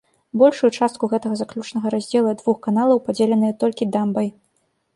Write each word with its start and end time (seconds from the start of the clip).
Большую 0.41 0.69
частку 0.77 1.09
гэтага 1.11 1.35
заключнага 1.41 1.91
раздзела 1.95 2.31
двух 2.41 2.57
каналаў 2.71 2.97
падзеленыя 3.11 3.53
толькі 3.65 3.91
дамбай. 3.97 4.27